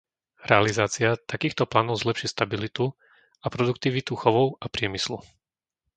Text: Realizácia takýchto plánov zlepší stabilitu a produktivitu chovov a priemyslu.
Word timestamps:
Realizácia 0.49 1.09
takýchto 1.31 1.63
plánov 1.71 1.95
zlepší 2.03 2.25
stabilitu 2.35 2.85
a 3.37 3.47
produktivitu 3.55 4.13
chovov 4.21 4.47
a 4.57 4.65
priemyslu. 4.75 5.17